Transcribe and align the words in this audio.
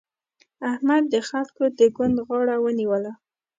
احمد 0.71 1.03
د 1.13 1.15
خلګو 1.27 1.65
د 1.77 1.79
ګوند 1.95 2.17
غاړه 2.27 2.55
ونيوله. 2.63 3.11